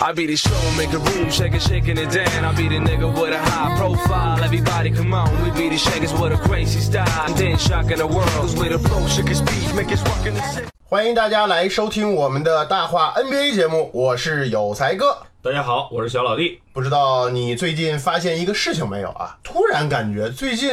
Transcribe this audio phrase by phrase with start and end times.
[0.00, 2.44] I be the show, make a room, shake it, shaking it down.
[2.44, 4.42] I be the nigga with a high profile.
[4.42, 7.06] Everybody come on, we be the shakers with a crazy style.
[7.26, 10.34] And then shocking the world, cause we the flow, shake his speed, make us rockin'
[10.34, 10.68] the city.
[10.84, 15.18] 欢迎大家来收听我们的大话 NBA 节目，我是有才哥。
[15.43, 16.61] 大家好，我是小老弟。
[16.71, 19.37] 不知道你最近发现一个事情没有啊？
[19.43, 20.71] 突然感觉最近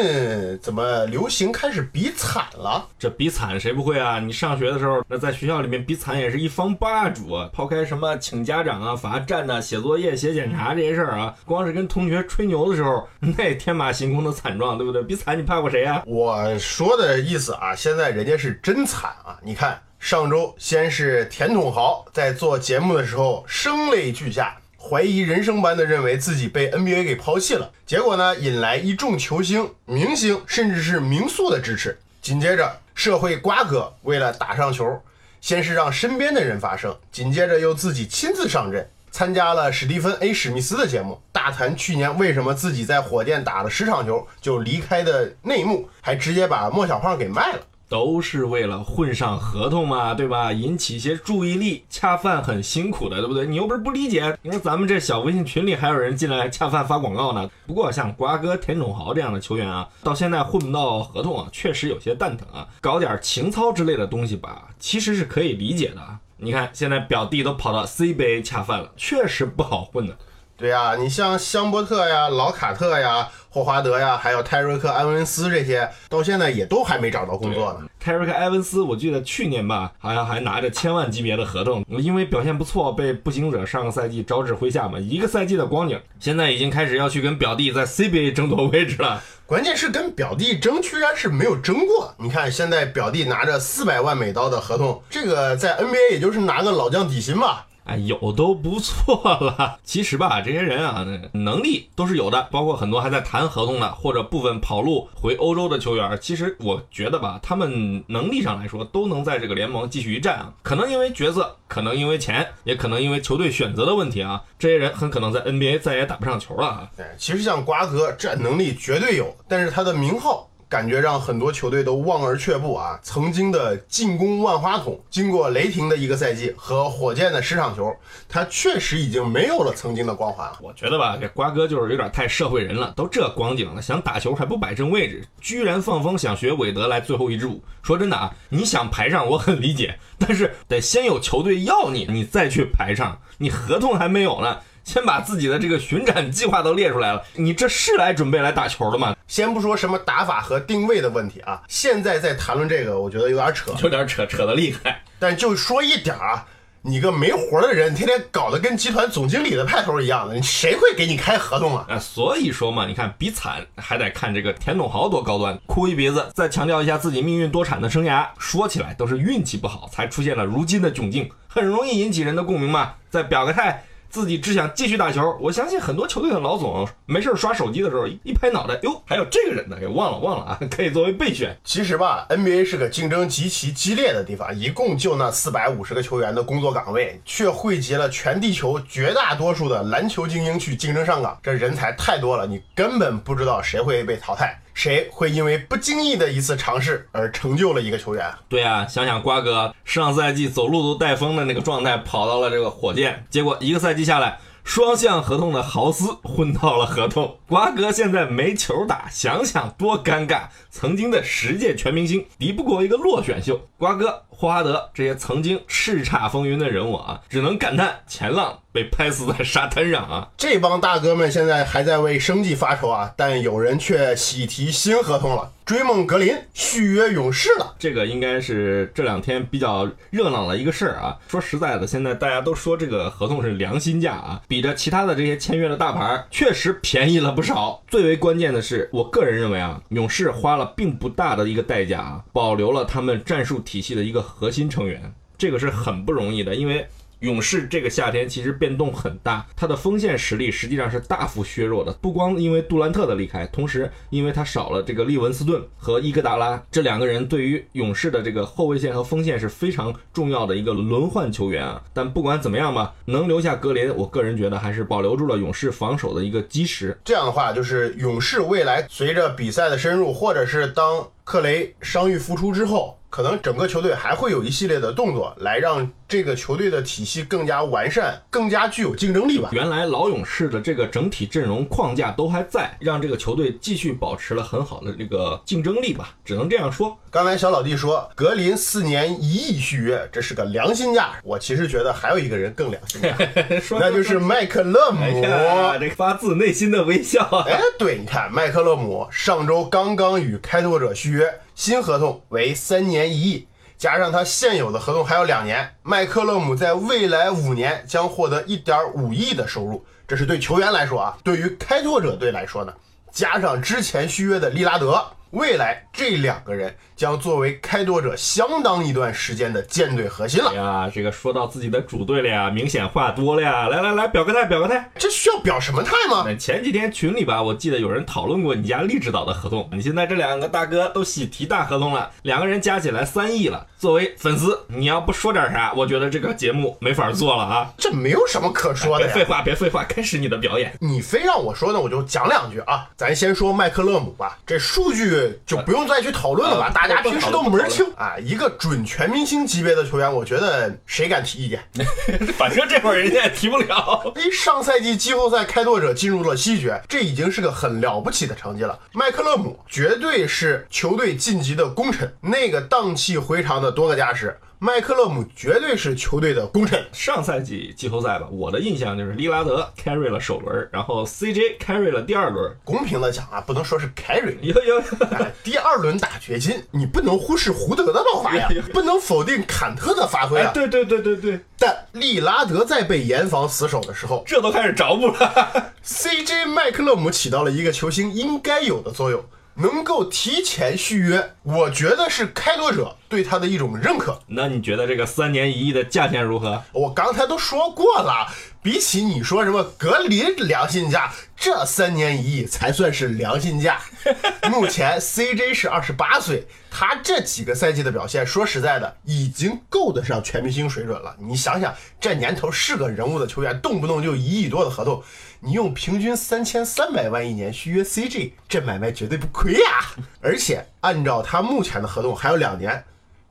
[0.63, 2.87] 怎么流行开始比惨了？
[2.97, 4.21] 这比惨谁不会啊？
[4.21, 7.51] 你上学的时候，那在学校里面比惨也是一方霸主啊。
[7.53, 15.03] 抛开什么请家长啊、罚站呐、写作业、写检查这些事儿啊，光是跟同学吹牛的时候，那天马行空的惨状，对不对？
[15.03, 16.01] 比惨你怕过谁啊？
[16.07, 19.37] 我说的意思啊，现在人家是真惨啊！
[19.43, 31.99] 你看，上周先是田统豪在做节目的时候声泪俱下，怀疑人生般的认为自己被 NBA 给抛弃了，结果呢，引来一众球星、明星甚至是名宿的支持。
[32.23, 35.03] 紧接着，社会瓜哥为了打上球，
[35.41, 38.91] 先是让身边的人发声，紧接着又自己亲自上阵。
[39.13, 47.61] 参加了史蒂芬 ·A· 史密斯的节目，大谈去年为什么自己在火箭打了十场球就离开的内幕，还直接把莫小胖给卖了。
[47.91, 50.53] 都是为了混上合同嘛，对吧？
[50.53, 53.45] 引起一些注意力，恰饭很辛苦的，对不对？
[53.45, 54.39] 你又不是不理解。
[54.43, 57.51] 你说咱们这小微信群里还有人进来恰饭发广告呢。
[57.67, 62.65] 不过像瓜哥、田冢豪这样的球员啊，到现在混不到合同啊，确实有些蛋疼啊。
[62.81, 66.01] 搞点情操之类的东西吧，其实是可以理解的。
[66.37, 70.17] 你看现在表弟都跑到 CBA 恰饭了，确实不好混的。
[70.61, 77.89] 对呀、你像香波特呀、老卡特呀、霍华德呀，还有泰瑞克·埃文斯这些，到现在也都还没找到工作呢。
[77.99, 89.23] 泰瑞克·埃文斯，我记得去年吧，好像还拿着千万级别的合同，因为表现不错，被步行者上个赛季招至麾下嘛，一个赛季的光景，现在已经开始要去跟表弟在 CBA 争夺位置了。
[89.47, 92.15] 关键是跟表弟争，居然是没有争过。
[92.19, 97.67] 你看现在表弟拿着四百万美刀的合同，这个在 NBA 也就是拿个老将底薪吧。
[97.91, 99.79] 哎，有都不错了。
[99.83, 106.17] 其实吧，这些人啊，能力都是有的，包括很多还在谈合同的，或者部分跑路回欧洲的球员。
[106.21, 110.53] 其实我觉得吧，他们能力上来说，都能在这个联盟继续一战啊。
[110.63, 114.41] 可能因为角色，可能因为钱，也可能因为球队选择的问题啊。
[114.59, 116.91] 这些人很可能在 NBA 再也打不上球了啊。
[116.97, 122.99] 对，其实像瓜哥这能力绝对有，但是他的名号感觉让很多球队都望而却步啊。
[123.03, 127.95] 曾经的进攻万花筒，经过雷霆的一个赛季和火箭的十场球，
[128.29, 130.57] 他确实已经没有了曾经的光环了。
[130.63, 137.61] 我觉得吧，这瓜哥就是有点太社会人了，都这光景了，想打球还不摆正位置，居然放风想学韦德来最后一支舞。
[137.83, 144.59] 说真的啊，你想排上我很理解，但是得先有球队要你，你再去排上，你合同还没有呢。
[144.85, 149.15] 先把自己的这个巡展计划都列出来了，你这是来准备来打球的吗？
[149.29, 153.73] 先不说什么打法和定位的问题啊，现在在谈论这个，我觉得有点扯。
[153.83, 155.03] 有点扯扯的厉害。
[155.19, 156.45] 但就说一点啊，
[156.83, 161.87] 你个没活的人，天天搞得跟集团总经理的派头一样的，你谁会给你开合同啊？
[161.89, 172.95] 啊，所以说嘛，你看比惨还得看这个田董豪多高端，哭一鼻子，再强调一下自己命运多舛的生涯，说起来都是运气不好才出现了如今的窘境，很容易引起人的共鸣嘛。
[173.11, 173.85] 再表个态。
[174.11, 181.57] 自己只想继续打球，我相信很多球队的老总没事刷手机的时候，一拍脑袋，哟，还有这个人呢，给忘了忘了啊， 可以作为备选。
[181.63, 194.61] 其实吧，NBA 是个竞争极其激烈的地方，一共就那四百五十个球员的工作岗位，却汇集了全地球绝大多数的篮球精英去竞争上岗，这人才太多了，你根本不知道谁会被淘汰。
[194.83, 198.33] 谁会因为不经意的一次尝试而成就了一个球员？
[198.49, 210.45] 对啊，想想瓜哥上赛季走路都带风的那个状态，跑到了这个火箭，结果一个赛季下来，双向合同的豪斯混到了合同，瓜哥现在没球打，想想多尴尬。
[210.71, 220.29] 曾经的十届全明星敌不过一个落选秀，瓜哥、霍华德这些曾经叱咤风云的人物啊，只能感叹前浪被拍死在沙滩上啊。
[220.37, 225.53] 这帮大哥们现在还在为生计发愁啊，但有人却喜提新合同了。
[225.67, 231.17] 追梦格林续约勇士了，这个应该是这两天比较热闹的一个事儿啊。
[231.29, 237.81] 说实在的，现在大家都说这个合同是良心价啊，比着其他的这些签约的大牌，确实便宜了不少。
[237.87, 246.85] 最为关键的是，我个人认为啊，勇士花了并不大的一个代价啊，保留了他们战术体系的一个核心成员，这个是很不容易的，因为。
[247.21, 251.93] 勇士这个夏天其实变动很大，他的锋线实力实际上是大幅削弱的。
[252.01, 261.83] 不光因为杜兰特的离开，同时因为他少了这个利文斯顿和伊戈达拉这两个人，对于勇士的这个后卫线和锋线是非常重要的一个轮换球员啊。
[261.93, 266.99] 但不管怎么样吧，能留下格林，我个人觉得还是保留住了勇士防守的一个基石。
[267.05, 279.51] 这样的话，就是勇士未来随着比赛的深入，或者是当克雷伤愈复出之后，可能整个球队还会有一系列的动作，来让这个球队的体系更加完善，更加具有竞争力吧。
[279.53, 286.97] 原来老勇士的这个整体阵容框架都还在，让这个球队继续保持了很好的这个竞争力吧，只能这样说。
[287.11, 291.11] 刚才小老弟说格林四年一亿续约，这是个良心价。
[291.25, 293.17] 我其实觉得还有一个人更良心价，
[293.81, 295.01] 那就是麦克勒姆。
[295.03, 297.45] 哎呀，这发自内心的微笑啊！
[297.49, 303.47] 哎，对，你看麦克勒姆上周刚刚与开拓者续约，新合同为三年一亿，
[303.77, 309.85] 加上他现有的合同还有两年，麦克勒姆在未来五年将获得一点五亿的收入。
[310.09, 312.73] 这是对球员来说啊，对于开拓者队来说呢，
[313.13, 320.57] 加上之前续约的利拉德，未来这两个人将作为开拓者相当一段时间的舰队核心了哎。
[320.57, 323.69] 呀，这个说到自己的主队了呀，明显话多了呀！
[323.69, 324.91] 来来来，表个态，表个态。
[324.97, 326.27] 这需要表什么态吗？
[326.35, 329.69] 前几天群里吧，我记得有人讨论过你家利指导的合同。
[329.73, 333.69] 你现在这两个大哥都喜提大合同了，两个人加起来三亿了。
[333.79, 337.73] 作为粉丝，你要不说点啥，我觉得这个节目没法做了啊！
[337.79, 339.13] 这没有什么可说的呀。
[339.15, 340.77] 别废话，别废话，开始你的表演。
[340.81, 342.89] 你非让我说呢，我就讲两句啊。
[342.97, 345.05] 咱先说麦克勒姆吧，这数据
[345.47, 348.17] 就不用再去讨论了吧，呃大家平时都门儿清啊。
[348.19, 351.63] 一个准全明星级别的球员，我觉得谁敢提意见？
[352.39, 354.13] 反正这会儿人家也提不了。
[354.17, 358.79] 哎，上赛季季后赛开拓者进入了西决，这已经是个很了不起的成绩了。
[358.93, 366.85] 麦克勒姆绝对是球队晋级的功臣，那个荡气回肠的多个加时，麦克勒姆绝对是球队的功臣。
[366.93, 372.55] 上赛季季后赛吧，我的印象就是利拉德 carry 了首轮，然后 CJ carry 了第二轮。
[372.63, 374.79] 公平的讲啊，不能说是 carry，有有，
[375.13, 380.49] 哎，第二轮打掘金，你不能忽视胡德的爆发呀，不能否定坎特的发挥啊。
[380.49, 385.73] 哎对对对对对，但利拉德在被严防死守的时候这都开始着补了。
[385.83, 389.25] ，CJ 麦克勒姆起到了一个球星应该有的作用，
[389.55, 394.21] 能够提前续约，我觉得是开拓者对他的一种认可。
[394.29, 396.63] 那你觉得这个三年一亿的价钱如何？
[396.73, 403.81] 我刚才都说过了，比起你说什么格林良心价，这三年一亿才算是良心价。
[404.49, 411.17] 目前 CJ 是二十八岁，他这几个赛季的表现，说实在的，已经够得上全明星水准了。
[411.19, 415.03] 你想想，这年头是个人物的球员，动不动就一亿多的合同，
[415.41, 419.91] 你用平均三千三百万一年续约 CJ，这买卖绝对不亏呀！
[420.23, 422.85] 而且按照他目前的合同还有两年，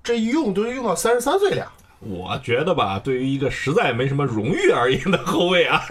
[0.04, 1.72] 这一用都用到三十三岁了呀。
[2.02, 5.84] 我觉得吧，对于一个实在没什么荣誉而言的后卫啊，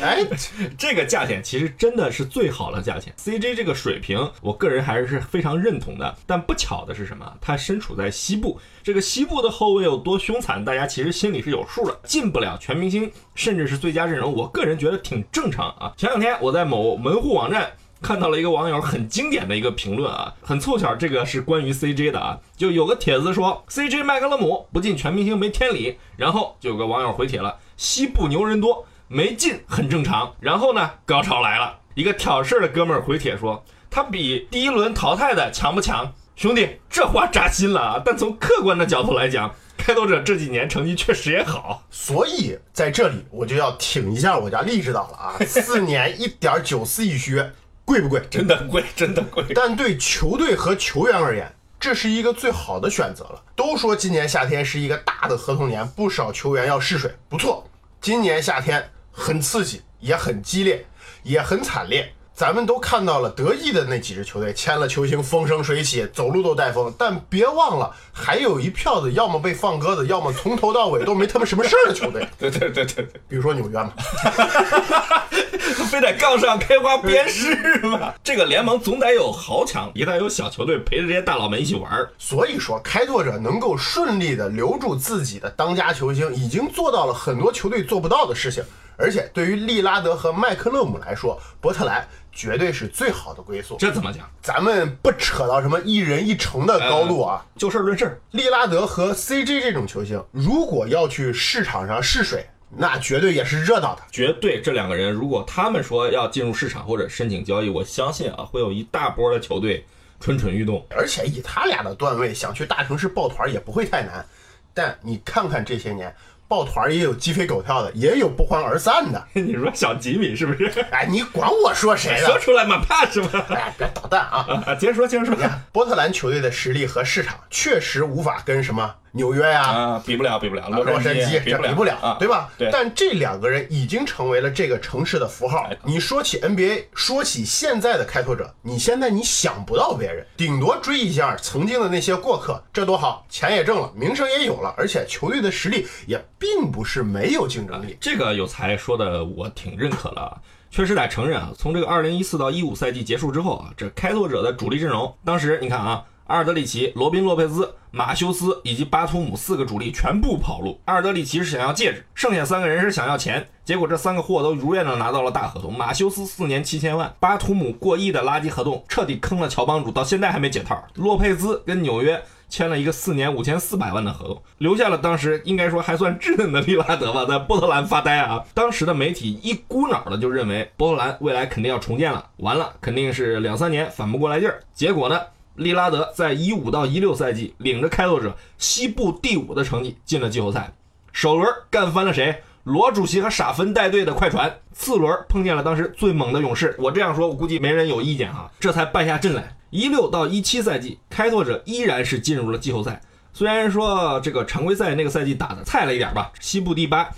[0.00, 0.24] 哎，
[0.78, 3.12] 这个价钱其实真的是最好的价钱。
[3.18, 6.16] CJ 这个水平，我个人还是非常认同的。
[6.24, 7.28] 但不巧的是什么？
[7.40, 11.98] 他身处在西部，这个西部的后卫有多凶残，大家其实心里是有数的。
[12.04, 15.92] 进不了全明星，甚至是最佳阵容，我个人觉得挺正常啊。
[15.96, 17.72] 前两天我在某门户网站。
[18.02, 30.34] 看到了一个网友很经典的一个评论啊，很凑巧，这个是关于 CJ 的啊，就有个帖子说 CJ 麦克勒姆不进全明星没天理，然后就有个网友回帖了，西部牛人多，没进很正常。
[30.40, 36.12] 然后呢，高潮来了，一个挑事儿的哥们儿回帖说，他比第一轮淘汰的强不强？
[36.36, 38.02] 兄弟，这话扎心了啊！
[38.02, 41.82] 但从客观的角度来讲，开拓者这几年成绩确实也好。
[41.90, 45.36] 所以在这里我就要挺一下我家励志党了啊！
[45.44, 47.52] 四年一点九四亿靴，
[47.90, 48.22] 贵不贵？
[48.30, 49.44] 真的贵， 真的贵。
[49.52, 53.42] 但对球队和球员而言，这是一个最好的选择了。
[53.56, 57.12] 都说今年夏天是一个大的合同年，不少球员要试水。
[57.28, 57.68] 不错，
[58.00, 60.86] 今年夏天很刺激，也很激烈，
[61.24, 62.12] 也很惨烈。
[62.32, 66.94] 咱们都看到了得意的那几支球队签了球星，风生水起，走路都带风。
[66.96, 73.92] 但别忘了，还有一票子要么被放鸽子，要么从头到尾都没他们什么事儿的球队， 对对对对对，比如说纽约嘛。
[75.90, 78.12] 非得杠上开花鞭尸吗？
[78.22, 82.10] 这个联盟总得有豪强，一旦有小球队陪着这些大佬们一起玩儿。
[82.18, 88.62] 所以说，开拓者能够顺利的留住自己的当家球星，已经做到了很多球队做不到的事情。
[88.96, 93.76] 而且，对于利拉德和麦克勒姆来说，波特兰绝对是最好的归宿。
[93.78, 94.28] 这怎么讲？
[94.42, 98.20] 咱们不扯到什么一人一城的高度啊，就事论事。
[98.32, 102.46] 利拉德和 CJ 这种球星，如果要去市场上试水，
[102.76, 104.02] 那绝对也是热闹的。
[104.10, 109.84] 绝对，这两个人如果他们说要进入市场或者申请交易，我相信啊，会有一大波的球队
[110.20, 110.86] 蠢蠢欲动。
[110.90, 114.24] 而且以他俩的段位，想去大城市抱团也不会太难。
[114.72, 116.14] 但你看看这些年，
[116.46, 119.24] 抱团儿也有鸡飞狗跳的，也有不欢而散的。
[119.34, 120.66] 你说小吉米是不是？
[120.90, 122.38] 哎，你管我说谁说？
[122.38, 123.28] 出来嘛，怕什么？
[123.50, 124.46] 哎，别捣蛋啊！
[124.66, 125.36] 啊，接着说，接着说。
[125.72, 132.50] 波特兰球队的实力和市场确实无法跟什么纽约呀、啊，比不了，比不了，洛杉矶比不了，啊，对吧？
[132.56, 135.76] 对但这两个人已经成为了这个城市的符号哎。
[135.84, 147.96] 你说起 NBA，说起现在的开拓者，你现在你想不到别人，顶多追一下曾经的那些过客，这多好，钱也挣了，名声也有了，而且球队的实力也并不是没有竞争力。
[148.00, 150.38] 这个有才说的我挺认可的啊，
[150.70, 160.80] 确实得承认啊，从这个二零一四到一五赛季结束之后啊，这开拓者的主力阵容，当时你看啊，阿尔德里奇、罗宾·洛佩兹、马修斯以及巴图姆四个主力全部跑路。
[160.84, 165.76] 阿尔德里奇是想要戒指，剩下三个人是想要钱，结果这三个货都如愿的拿到了大合同。
[165.76, 170.80] 马修斯四年七千万，巴图姆过亿的垃圾合同，彻底坑了乔帮主，到现在还没解套。
[170.94, 172.22] 洛佩兹跟纽约。
[172.48, 178.44] 签了一个四年五千四百万的合同，留下了当时应该说还算稚嫩的利拉德吧，在波特兰发呆啊。
[178.52, 184.60] 当时的媒体一股脑的就认为波特兰未来肯定要重建了，完了肯定是两三年反不过来劲儿。
[184.74, 185.20] 结果呢，
[185.60, 190.72] 利拉德在一五到一六赛季领着开拓者西部第五的成绩进了季后赛，
[191.12, 192.42] 首轮干翻了谁？
[192.64, 196.74] 罗主席和傻芬带队的快船，次轮碰见了当时最猛的勇士。
[196.78, 199.56] 我这样说，我估计没人有意见哈，这才败下阵来。
[199.70, 203.00] 一六到一七赛季，开拓者依然是进入了季后赛。
[203.32, 207.08] 虽然说这个常规赛那个赛季打的菜了一点吧，西部第八，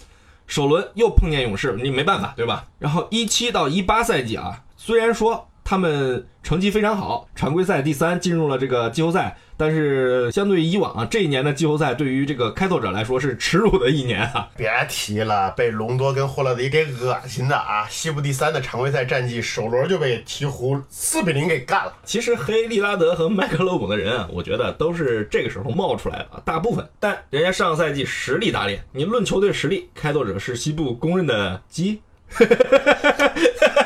[0.47, 2.65] 首轮又碰见勇士，你没办法，对吧？
[2.79, 14.49] 然后一七到一八赛季啊，虽然说他们成绩非常好，常规赛第三进入了这个季后赛，但是相对于以往啊，这一年的季后赛对于这个开拓者来说是耻辱的一年啊。
[14.57, 17.87] 别提了，被隆多跟霍勒迪给恶心的啊！
[17.89, 21.93] 西部第三的常规赛战绩，首轮就被鹈鹕四比零给干了。
[22.05, 26.87] 其实黑利拉德和麦克勒姆的人啊，我觉得都是这个时候冒出来的，大部分。
[26.99, 32.03] 但人家上个赛季实力打脸，你论球队实力，开拓者是西部公认的鸡。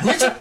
[0.02, 0.32] 你这，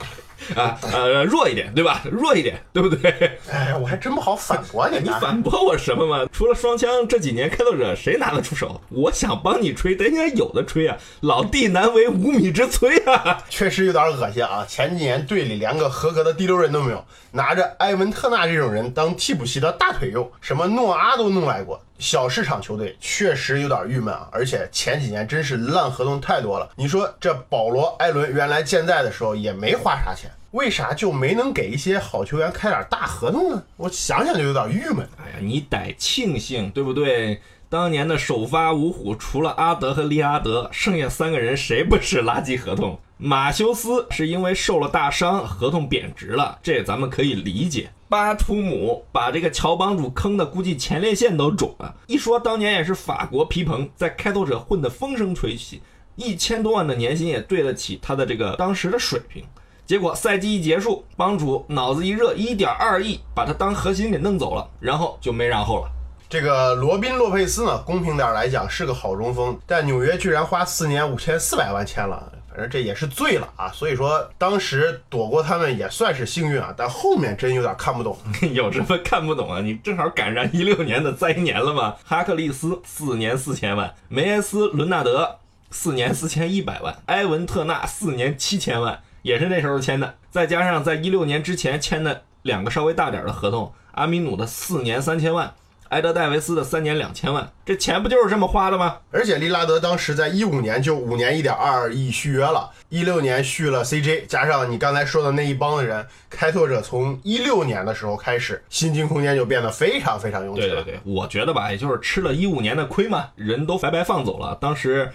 [0.56, 2.02] 啊，呃，弱一点，对吧？
[2.12, 3.12] 弱一点，对不对？
[3.52, 5.10] 哎，我还真不好反驳你你。
[5.20, 6.28] 反驳我什么嘛？
[6.32, 8.80] 除了双枪，这几年开拓者谁拿得出手？
[8.90, 10.98] 我想帮你吹，但应该有的吹啊！
[11.22, 13.44] 老弟难为无米之炊啊！
[13.50, 14.66] 确实有点恶心啊！
[14.68, 21.82] 前几年队里连个合格的第六人都没有，拿着埃文特纳这种人当替补席的大腿用，什么诺阿都弄来过。
[21.98, 26.70] 小市场球队确实有点郁闷啊，而且前几年真是烂合同太多了。
[26.76, 33.64] 你说这保罗·艾伦原来健在的时候也没花啥钱，为啥就没能给一些好球员开点大合同呢？
[33.78, 35.08] 我想想就有点郁闷。
[35.18, 37.42] 哎呀，你得庆幸，对不对？
[37.68, 43.00] 当年的首发五虎，除了阿德和利阿德，剩下三个人谁不是垃圾合同？
[43.18, 47.90] 马修斯是因为受了大伤，合同贬值了，这咱们可以理解。
[48.10, 51.96] 巴图姆把这个乔帮主坑的，估计前列腺都肿了。
[52.08, 55.82] 一说当年也是法国皮蓬，在开拓者混得风生水起，
[56.16, 59.44] 一千多万的年薪也对得起他的这个当时的水平。
[59.86, 65.92] 结果赛季一结束，帮主脑子一热，一点二亿把他当核心给弄走了，然后就没然后了。
[66.28, 73.70] 这个罗宾·洛佩斯呢，公平点来讲是个好中锋，但纽约居然花四年五千四百万签了，反正这也是醉了啊！
[73.74, 78.18] 所以说当时躲过他们也算是幸运啊，但后面真有点看不懂。
[78.54, 79.60] 有什么看不懂啊？
[79.60, 81.96] 你正好赶上一六年的灾年了嘛。
[82.06, 90.16] 哈克利斯四年四千万，梅耶斯·伦纳德四年四千一百万，埃文特纳四年七千万，也是那时候签的。
[90.32, 95.54] 再加上在一六年之前签的两个稍微大点的合同，阿米努的四年三千万，
[95.90, 98.98] 埃德戴维斯的三年两千万，这钱不就是这么花的吗？
[99.12, 110.68] 而且利拉德当时在一五年就五年一点二亿续约了，一六年续了 CJ，加上你刚才说的那一帮的人，开拓者从一六年的时候开始，薪金空间就变得非常非常拥挤了。
[110.68, 114.58] 对对对，我觉得吧，也就是吃了一五年的亏嘛，人都白白放走了。
[114.60, 115.12] 当时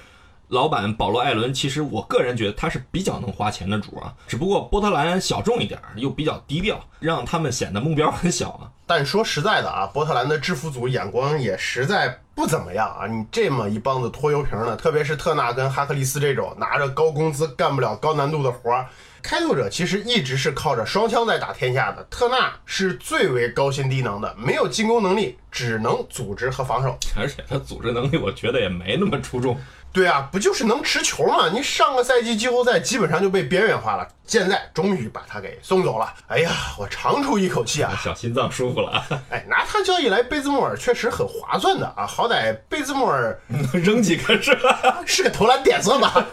[0.51, 8.67] 老板保罗·艾伦，其实我个人觉得他是比较能花钱的主啊，只不过波特兰小众一点，又比较低调，让他们显得目标很小啊。
[8.85, 13.07] 但说实在的啊，波特兰的制服组眼光也实在不怎么样啊！
[13.07, 18.89] 你这么一帮子拖油瓶的，特别是特纳跟哈克利斯这种拿着高工资干不了高难度的活儿，
[19.23, 22.03] 开拓者其实一直是靠着双枪在打天下的。
[22.11, 26.99] 特纳是最为高薪低能的，没有进攻能力，只能组织和防守。
[27.17, 29.57] 而且他组织能力，我觉得也没那么出众。
[29.93, 31.51] 对啊，不就是能持球吗？
[31.53, 36.13] 你上个赛季季后赛基本上就被边缘化了，现在终于把他给送走了。
[36.29, 37.93] 哎呀，我长出一口气啊！
[38.03, 45.03] 小心脏舒服了啊，哎，拿他交易来贝兹莫尔确实很划算的啊，好歹贝兹莫尔能 扔几个是吧？
[45.05, 46.27] 是个投篮点子吧？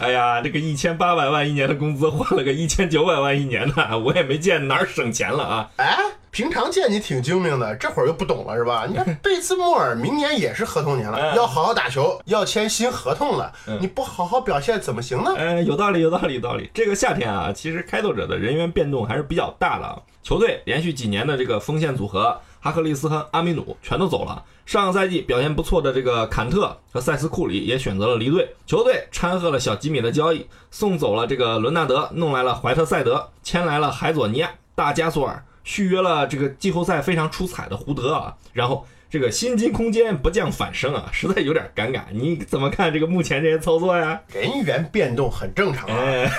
[0.00, 5.70] 哎呀，这个一千八百万一年的工资换了个一千九百万一年的，我也没见哪儿省钱了啊。
[5.76, 5.96] 哎，
[6.34, 8.86] 平常见你挺精明的，这会儿又不懂了是吧？
[8.88, 15.32] 你看 贝兹莫尔明年也是合同年了，嗯要好好打球，要签新合同了，你不好好表现怎么行呢？
[15.36, 16.68] 呃，有道理，有道理，有道理。
[16.74, 19.96] 这个夏天啊，其实开拓者的人员变动还是比较大的啊。
[20.24, 24.42] 球队连续几年的这个锋线组合，哈克利斯和阿米努全都走了。
[24.66, 28.56] 上个赛季表现不错的这个坎特和塞斯库里也选择了离队。
[28.66, 38.36] 球队掺和了小吉米的交易，送走了这个伦纳德，弄来了怀特塞德，签来了海佐尼亚、大加索尔，续约了这个季后赛非常出彩的胡德啊。
[38.52, 42.02] 然后这个薪金空间不降反升啊，实在有点尴尬。
[42.12, 44.20] 你怎么看这个目前这些操作呀？
[44.32, 45.96] 人员变动很正常啊。
[45.96, 46.30] 哎。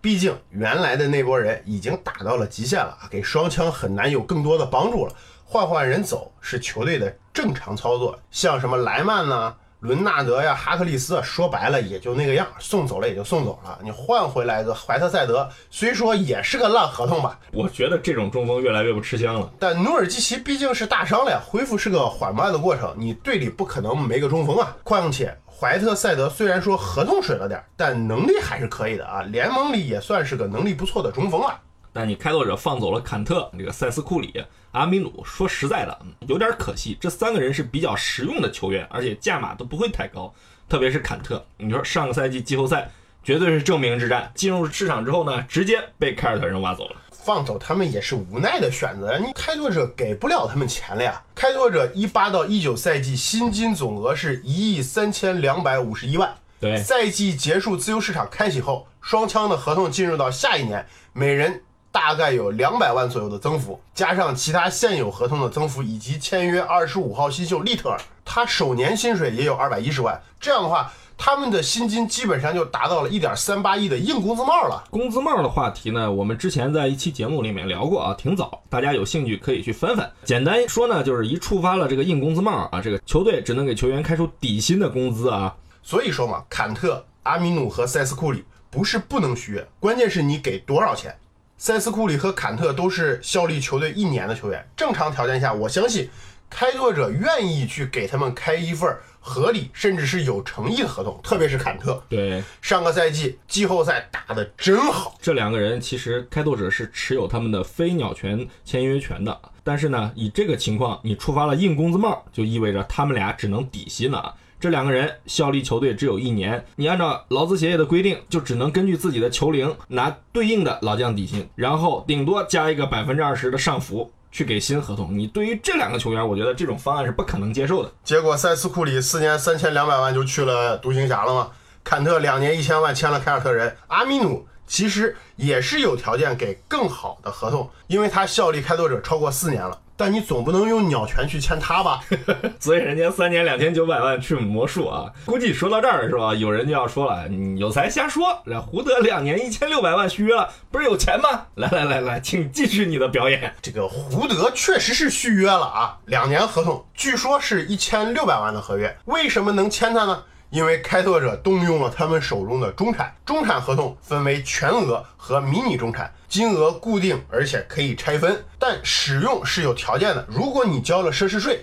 [0.00, 5.14] 毕竟原来的那波人已经打到了极限了，给双枪很难有更多的帮助了。
[5.44, 13.76] 换换人走是球队的正常操作，像什么莱曼呐、伦纳德呀、哈克利斯啊，说白了也就那个样，送走了也就送走了。
[13.82, 19.52] 你换回来个怀特塞德，虽说也是个烂合同吧，我觉得这种中锋越来越不吃香了。
[19.58, 24.76] 但努尔基奇毕竟是大伤了呀，恢复是个缓慢的过程，你队里不可能没个中锋啊。
[24.84, 31.58] 况且怀特塞德虽然说合同水了点，但能力还是可以的啊，联盟里也算是个能力不错的中锋了。
[31.92, 36.96] 但你开拓者放走了坎特、这个塞斯库里、阿米努，说实在的，有点可惜。
[37.00, 40.32] 这三个人是比较实用的球员，而且价码都不会太高。
[40.68, 42.90] 特别是坎特，你说上个赛季季后赛
[43.22, 46.96] 绝对是证明之战，进入市场之后呢，直接被凯尔特人挖走了。
[47.10, 51.22] 放走他们也是无奈的选择，你开拓者给不了他们钱了呀。
[51.34, 56.34] 开拓者一八到一九赛季薪金总额是一亿三千两百五十一万。
[56.58, 70.20] 对，赛季结束，自由市场开启后，双枪的合同进入到下一年，每人大概有两百万左右的增幅，加上其他现有合同的增幅，以及签约二十五号新秀利特尔，他首年薪水也有二百一十万。
[70.40, 74.82] 这样的话，他们的薪金基本上就达到了一点三八亿的硬工资帽了。
[74.90, 80.10] 工资帽的话题呢，我们之前在一期节目里面聊过啊，挺早，大家有兴趣可以去翻翻。
[80.24, 85.54] 简单说呢，就是一触发了这个硬工资帽啊，这个球队只能给球员开出底薪的工资啊。
[85.82, 91.14] 所以说嘛，坎特、阿米努和塞斯库里不是不能续约，关键是你给多少钱。
[91.62, 96.10] 塞斯库里和坎特都是效力球队一年的球员，正常条件下，我相信
[96.50, 102.02] 开拓者愿意去给他们开一份合理甚至是有诚意的合同，特别是坎特。
[102.08, 114.34] 对，上个赛季季后赛打得真好，这两个人其实开拓者是持有他们的飞鸟权签约权的，但是呢，以这个情况，你触发了硬工资帽，就意味着他们俩只能底薪了啊。
[114.62, 125.18] 这两个人效力球队只有一年，你按照劳资协议的规定，就只能根据自己的球龄拿对应的老将底薪，然后顶多加一个百分之二十的上浮去给新合同。
[125.18, 127.90] 你对于这两个球员，我觉得这种方案是不可能接受的。
[128.04, 131.50] 结果塞斯库里四年三千两百万就去了独行侠了吗？
[131.82, 139.76] 坎特两年一千万签了凯尔特人，阿米努其实也是有条件给更好的合同，因为他效力开拓者超过四年了。
[140.02, 142.00] 但你总不能用鸟权去签他吧？
[142.58, 146.34] 所以人家三年两千九百万去魔术啊，估计说到这儿是吧？
[146.34, 148.42] 有人就要说了，你有才瞎说。
[148.44, 151.46] 这胡德两年一千六百万续约了，不是有钱吗？
[151.54, 153.54] 来来来来，请继续你的表演。
[153.62, 158.96] 这个胡德确实是续约了啊，两年合同，据说是一千六百万的合约。
[159.04, 160.24] 为什么能签他呢？
[160.50, 170.26] 因为开拓者动用了他们手中的中产，中产合同分为全额和迷你中产，金额固定，而且可以拆分，但使用是有条件的。
[170.30, 171.62] 如果你交了奢侈税，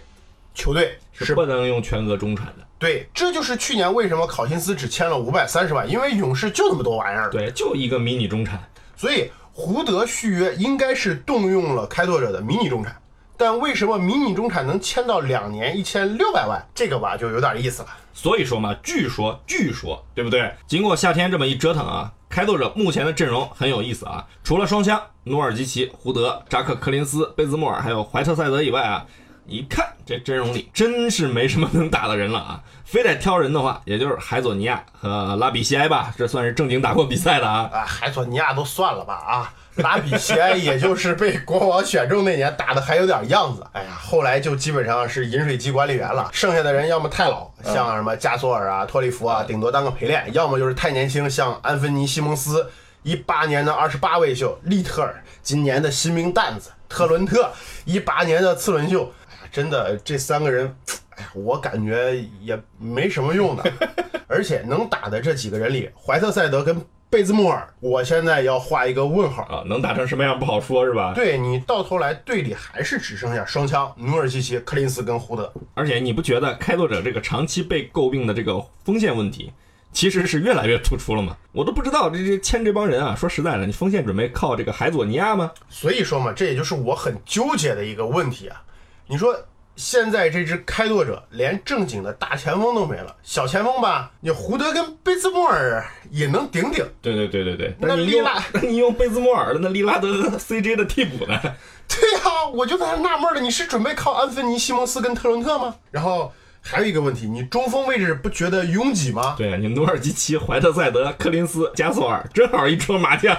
[0.53, 2.67] 球队是不能用全额中产的。
[2.77, 7.31] 对，这就是去年为什么考辛斯只签了五百三十万，因为勇士就那么多玩意儿。
[7.31, 8.63] 对，就一个迷你中产。
[8.95, 12.95] 所以胡德续约应该是动用了开拓者的迷你中产，
[13.37, 16.63] 但为什么迷你中产能签到两年一千六百万？
[16.75, 17.87] 这个吧就有点意思了。
[18.13, 20.53] 所以说嘛，据说据说，对不对？
[20.67, 24.25] 经过夏天这么一折腾啊，开拓者目前的阵容很有意思啊。
[24.43, 29.05] 除了双枪努尔基奇、胡德、扎克、柯林斯、贝兹莫尔还有怀特塞德以外啊，
[29.45, 32.63] 一看这阵容里真是没什么能打的人了啊。
[32.85, 37.69] 非得挑人的话，也就是海佐尼亚和拉比西埃吧，这算是正经打过比赛的啊。
[37.71, 43.65] 啊，海佐尼亚都算了吧啊，拉比西埃也就是被国王选中那年打的还有点样子。
[43.73, 52.69] 哎呀，后来就基本上是饮水机管理员了，剩下的人要么太老，像什么加索尔啊、托里弗啊，顶多当个陪练；要么就是太年轻，像安芬尼·西蒙斯，
[53.03, 57.49] 一八年的二十八位秀，利特尔今年的新兵蛋子，特伦特
[57.85, 59.11] 一八年的次轮秀。
[59.29, 60.75] 哎呀，真的这三个人。
[61.11, 63.63] 哎呀，我感觉也没什么用的，
[64.27, 69.63] 而且能打的这几个人里，怀特塞德跟贝兹莫尔，我现在要画一个问号啊！
[69.65, 71.11] 能打成什么样不好说，是吧？
[71.15, 75.51] 对你到头来队里还是只剩下双枪努尔基奇、克林斯跟胡德。
[75.73, 79.51] 而且你不觉得开拓者这个长期被诟病的这个锋线问题，
[79.91, 81.35] 其实是越来越突出了吗。
[81.51, 85.51] 我都不知道这这签这帮人啊，说实在的，你锋线准备靠这个海佐尼亚吗？
[85.67, 88.61] 所以说嘛，这也就是我很纠结的一个问题啊。
[89.07, 89.35] 你说
[89.79, 96.85] 现在这支开拓者连正经的大前锋都没了，小前锋吧，你胡德跟贝兹莫尔也能顶顶。
[97.01, 101.39] 对对对对对，那利拉那 你用贝兹莫尔的那利拉德 CJ 的替补呢？
[101.87, 105.73] 对呀、我就在那纳闷了，你是准备靠安芬尼、西蒙斯跟特伦特吗？
[105.91, 109.35] 然后还有一个问题，你中锋位置不觉得拥挤吗？
[109.37, 113.33] 对啊，你努尔基奇、怀特塞德、科林斯、加索尔，正好一桌麻将。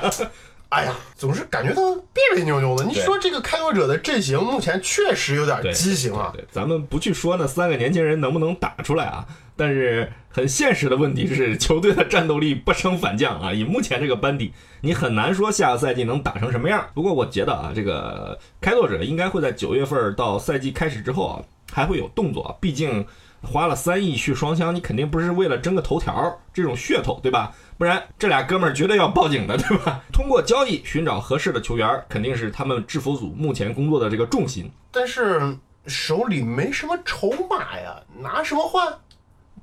[0.71, 2.85] 哎呀，总是感觉到别别扭扭的。
[2.85, 6.31] 你说这个开拓者的阵型目前确实有点畸形啊。
[6.33, 13.53] 对，对咱们不去说那三个年轻人能不能打出来啊，但是很现实的问题是，球队的战斗力不升反降啊。
[13.53, 16.87] 以目前这个班底，你很难说下个赛季能打成什么样。
[16.95, 23.05] 不过我觉得啊，这个开拓者应该会在九月份到赛季开始之后啊，还会有动作，毕竟。
[23.43, 27.51] 花了三亿去双枪，你肯定不是为了争个头条这种噱头，对吧？
[27.81, 30.03] 不然这俩哥们儿绝对要报警的， 对吧？
[30.13, 34.71] 通过交易寻找合适的球员，肯定是他们制服组目前工作的这个重心。
[34.91, 38.87] 但是手里没什么筹码呀，拿什么换？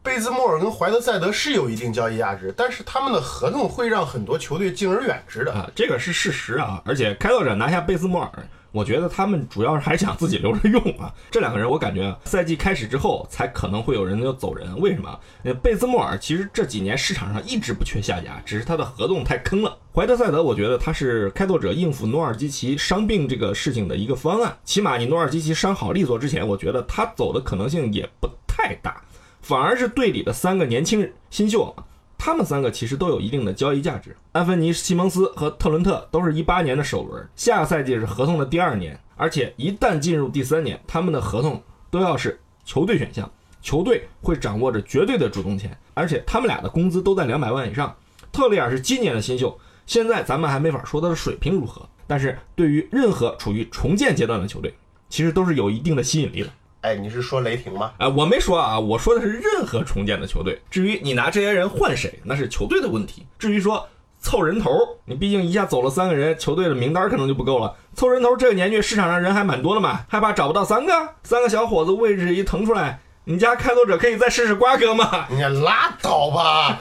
[0.01, 5.53] 贝兹莫尔跟怀特塞德是有一定交易价值，但是他们的合同会让很多球队敬而远之的。
[5.53, 6.81] 啊，这个是事实啊。
[6.85, 8.31] 而且开拓者拿下贝兹莫尔，
[8.77, 11.11] 我觉得他们主要是还想自己留着用啊。
[11.31, 14.79] 这两个人，我感觉赛季开始之后才可能会有人要走人。
[14.79, 15.19] 为什么？
[15.43, 19.75] 呃，贝兹莫尔其实这几年市场上一直不缺下家，只是他的合同太坑了。
[19.95, 24.55] 怀特塞德，我觉得他是开拓者应付诺尔基奇伤病这个事情的一个方案。
[24.63, 29.01] 起码你诺尔基奇伤好利索之前，我觉得他走的可能性也不太大。
[29.41, 31.75] 反而是队里的三个年轻新秀，
[32.17, 34.15] 他们三个其实都有一定的交易价值。
[34.31, 47.95] 安芬尼、西蒙斯和特伦特都是一八年的首轮，下个赛季是合同的第二年，而且一旦进入第三年，他们的合同都要是球队选项，球队会掌握着绝对的主动权，而且他们俩的工资都在两百万以上。
[48.31, 54.75] 特里尔是今年的新秀，现在咱们还没法说他的水平如何，但是对于任何处于重建阶段的球队，
[55.09, 56.49] 其实都是有一定的吸引力的。
[56.87, 57.91] 哎，你是说雷霆吗？
[57.97, 60.57] 啊、我没说啊，我说的是任何重建的球队。
[60.71, 63.27] 至于你拿这些人换谁，那是球队的问题。
[63.37, 63.85] 至于说
[64.21, 64.71] 凑人头，
[65.03, 67.75] 你毕竟一下走了三个人，球队的名单可能就不够了。
[67.93, 75.27] 凑人头，这个年纪市场上人还蛮多的嘛，害怕找不到三个，三个小伙子位置一腾出来，你家开拓者可以再试试瓜哥吗？
[75.29, 76.79] 你拉倒吧，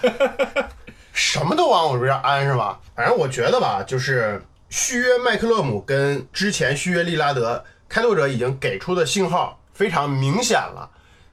[1.12, 2.78] 什么都往我这边安是吧？
[2.94, 10.88] 反正我觉得吧，就是续约麦克勒姆跟之前续约利拉德，开拓者已经给出的信号非常明显了，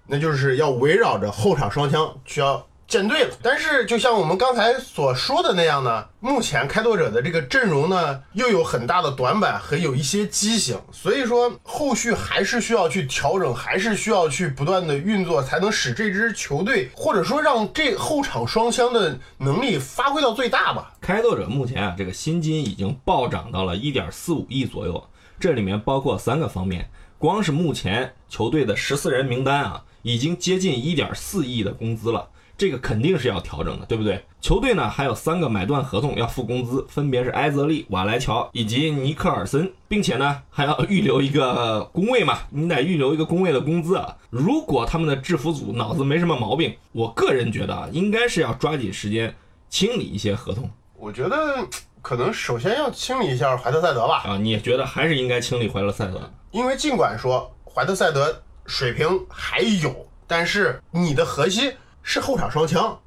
[0.06, 3.34] 那就是要围绕着后场双枪需要建队了。
[3.42, 20.92] 但是就像我们刚才所说的那样呢，目前开拓者的这个阵容呢，又有很大的短板和有一些畸形，所以说后续还是需要去调整，还是需要去不断的运作，才能使这支球队或者说让这后场双枪的能力发挥到最大吧。
[21.00, 25.02] 开拓者目前啊，这个薪金已经暴涨到了一点四五亿左右，
[25.40, 26.90] 这里面包括三个方面，
[27.24, 32.28] 光是目前球队的十四人名单啊，已经接近一点四亿的工资了。
[32.58, 34.22] 这个肯定是要调整的，对不对？
[34.42, 44.18] 球队呢还有三个买断合同要付工资，分别是埃泽利、瓦莱乔以及尼克尔森，并且呢还要预留一个工位嘛，你得预留一个工位的工资啊。
[44.30, 49.34] 如果他们的制服组脑子没什么毛病，我个人觉得啊，应该是要抓紧时间
[49.70, 50.70] 清理一些合同。
[50.98, 51.66] 我觉得
[52.02, 56.30] 可能首先要清理一下怀特塞德吧，啊，你也觉得还是应该清理怀特塞德？
[56.54, 62.98] 因为尽管说怀特塞德水平还有，但是你的核心是后场双枪，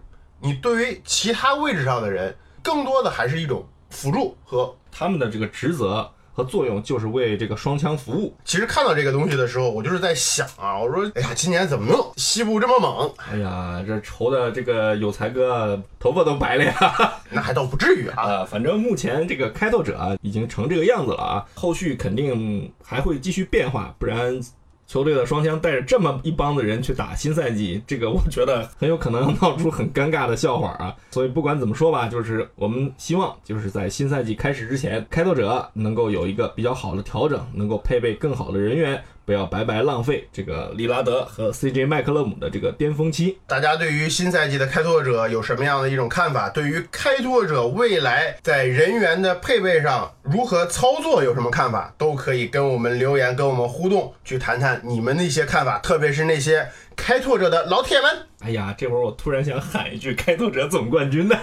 [0.41, 4.77] 你对于其他位置上的人，更多的还是一种辅助和。
[4.91, 8.37] 他们的这个职责和作用就是为这个双枪服务。
[8.45, 13.11] 其实看到这个东西的时候，我就是在想啊，我说，哎呀，今年怎么能西部这么猛？
[13.17, 16.75] 哎呀，这愁的这个有才哥头发都白了呀！
[17.33, 18.23] 那还倒不至于啊。
[18.23, 24.39] 啊，反正目前这个开拓者啊已经成这个样子了啊，后续肯定还会继续变化，不然
[24.87, 30.95] 球队的双枪带着这么一帮子人去打新赛季，这个我觉得很有可能闹出很尴尬的笑话啊。
[31.11, 39.03] 所以不管怎么说吧，就是我们希望就是在新赛季开始之前，开拓者能够有一个比较好的调整，能够配备更好的人员。
[39.27, 43.37] 不要白白浪费这个利拉德和 CJ 麦克勒姆的这个巅峰期。
[43.45, 46.49] 大家对于新赛季的开拓者有什么样的一种看法？
[46.49, 51.93] 对于开拓者未来在人员的配备上如何操作有什么看法？
[51.99, 58.27] 都可以跟我们留言，跟我们互动，去谈谈你们的一些看法，特别是那些开拓者的老铁们。
[58.43, 61.37] 哎呀，这会儿我突然想喊一句： 开拓者总冠军呐！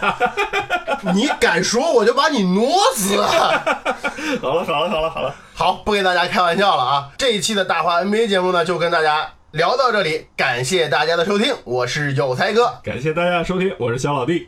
[1.14, 3.16] 你敢说，我就把你挪死！
[4.42, 5.36] 好了，好了，好了，好了。
[5.54, 7.10] 好，不跟大家开玩笑了啊！
[7.18, 14.48] 这一期的大话 NBA 节目呢，就跟大家聊到这里，感谢大家的收听，我是有才哥，感谢大家的收听，我是小老弟。